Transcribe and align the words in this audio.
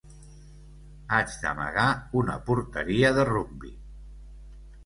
Haig 1.17 1.35
d'amagar 1.43 1.85
una 2.23 2.39
porteria 2.49 3.15
de 3.19 3.27
rugbi. 3.33 3.75